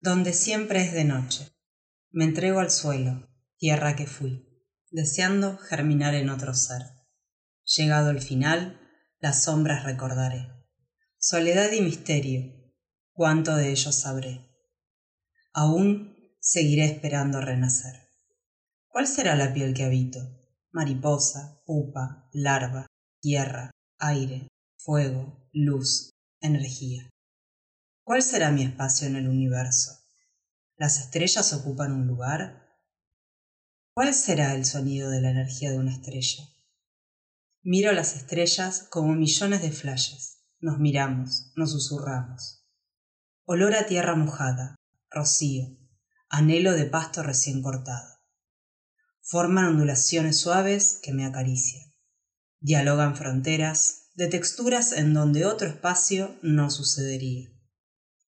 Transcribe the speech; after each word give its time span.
donde 0.00 0.32
siempre 0.32 0.82
es 0.82 0.92
de 0.92 1.04
noche. 1.04 1.52
Me 2.10 2.24
entrego 2.24 2.60
al 2.60 2.70
suelo 2.70 3.28
tierra 3.56 3.96
que 3.96 4.06
fui 4.06 4.44
deseando 4.90 5.58
germinar 5.58 6.14
en 6.14 6.30
otro 6.30 6.54
ser. 6.54 6.82
Llegado 7.64 8.10
el 8.10 8.20
final 8.20 8.80
las 9.18 9.44
sombras 9.44 9.84
recordaré. 9.84 10.48
Soledad 11.18 11.72
y 11.72 11.82
misterio 11.82 12.72
cuánto 13.12 13.56
de 13.56 13.70
ellos 13.70 13.94
sabré 13.94 14.48
aún 15.52 16.16
seguiré 16.40 16.84
esperando 16.84 17.40
renacer. 17.40 18.08
Cuál 18.86 19.08
será 19.08 19.34
la 19.34 19.52
piel 19.52 19.74
que 19.74 19.82
habito 19.82 20.20
mariposa 20.70 21.60
pupa 21.66 22.28
larva 22.32 22.86
tierra 23.20 23.72
aire 23.98 24.46
fuego 24.76 25.48
luz 25.52 26.10
energía 26.40 27.10
cuál 28.08 28.22
será 28.22 28.50
mi 28.50 28.62
espacio 28.62 29.06
en 29.06 29.16
el 29.16 29.28
universo 29.28 30.00
las 30.78 30.98
estrellas 30.98 31.52
ocupan 31.52 31.92
un 31.92 32.06
lugar 32.06 32.66
cuál 33.92 34.14
será 34.14 34.54
el 34.54 34.64
sonido 34.64 35.10
de 35.10 35.20
la 35.20 35.28
energía 35.28 35.70
de 35.72 35.76
una 35.76 35.92
estrella 35.92 36.44
miro 37.60 37.92
las 37.92 38.16
estrellas 38.16 38.86
como 38.88 39.14
millones 39.14 39.60
de 39.60 39.72
flashes. 39.72 40.38
Nos 40.58 40.78
miramos 40.78 41.52
nos 41.54 41.72
susurramos. 41.72 42.64
Olor 43.44 43.74
a 43.74 43.84
tierra 43.84 44.16
mojada 44.16 44.76
rocío 45.10 45.76
anhelo 46.30 46.72
de 46.72 46.86
pasto 46.86 47.22
recién 47.22 47.60
cortado. 47.60 48.08
Forman 49.20 49.66
ondulaciones 49.66 50.38
suaves 50.38 50.98
que 51.02 51.12
me 51.12 51.26
acarician. 51.26 51.92
Dialogan 52.58 53.16
fronteras 53.16 54.08
de 54.14 54.28
texturas 54.28 54.92
en 54.92 55.12
donde 55.12 55.44
otro 55.44 55.68
espacio 55.68 56.38
no 56.40 56.70
sucedería 56.70 57.52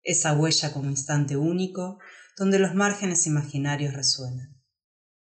esa 0.03 0.33
huella 0.35 0.73
como 0.73 0.91
instante 0.91 1.37
único 1.37 1.99
donde 2.37 2.59
los 2.59 2.75
márgenes 2.75 3.27
imaginarios 3.27 3.95
resuenan 3.95 4.61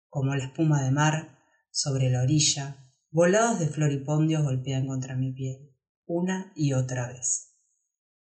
como 0.08 0.34
la 0.34 0.44
espuma 0.44 0.82
de 0.82 0.90
mar 0.90 1.38
sobre 1.70 2.10
la 2.10 2.22
orilla 2.22 2.76
volados 3.10 3.58
de 3.58 3.66
floripondios 3.66 4.42
golpean 4.42 4.86
contra 4.86 5.16
mi 5.16 5.32
piel 5.32 5.70
una 6.06 6.52
y 6.54 6.74
otra 6.74 7.08
vez. 7.08 7.56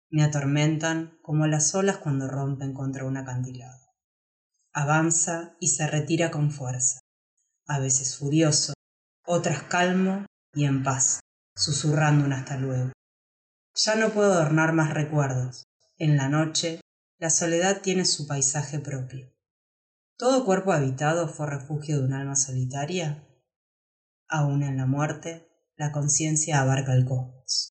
Me 0.09 0.23
atormentan 0.23 1.17
como 1.21 1.47
las 1.47 1.73
olas 1.75 1.97
cuando 1.97 2.27
rompen 2.27 2.73
contra 2.73 3.05
un 3.05 3.15
acantilado. 3.15 3.79
Avanza 4.73 5.55
y 5.61 5.69
se 5.69 5.87
retira 5.87 6.31
con 6.31 6.51
fuerza 6.51 6.99
a 7.67 7.79
veces 7.79 8.17
furioso 8.17 8.73
otras 9.25 9.63
calmo 9.63 10.25
y 10.53 10.65
en 10.65 10.83
paz 10.83 11.19
susurrando 11.55 12.25
un 12.25 12.33
hasta 12.33 12.57
luego. 12.57 12.91
Ya 13.75 13.95
no 13.95 14.09
puedo 14.09 14.33
adornar 14.33 14.73
más 14.73 14.93
recuerdos 14.93 15.63
en 15.99 16.17
la 16.17 16.29
noche 16.29 16.81
la 17.19 17.29
soledad 17.29 17.81
tiene 17.81 18.05
su 18.05 18.25
paisaje 18.25 18.79
propio. 18.79 19.31
Todo 20.17 20.45
cuerpo 20.45 20.71
habitado 20.71 21.27
fue 21.27 21.47
refugio 21.47 21.99
de 21.99 22.05
un 22.05 22.13
alma 22.13 22.35
solitaria 22.35 23.25
aun 24.29 24.61
en 24.63 24.77
la 24.77 24.85
muerte 24.85 25.49
la 25.75 25.91
conciencia 25.91 26.61
abarca 26.61 26.93
el 26.93 27.05
cosmos 27.05 27.73